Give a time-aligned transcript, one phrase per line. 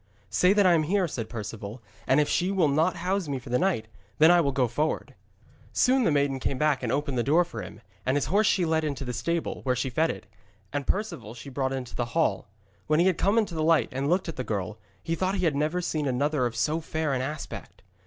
[0.31, 1.79] 'Say that I am here,' said Perceval.
[2.07, 5.13] 'And if she will not house me for the night, then will I go forward.'
[5.73, 8.65] Soon the maiden came back and opened the door for him, and his horse she
[8.65, 10.25] led into the stable, where she fed it;
[10.73, 12.47] and Perceval she brought into the hall.
[12.87, 15.55] When he came into the light and looked at the girl, he thought he had
[15.55, 17.83] never seen another of so fair an aspect.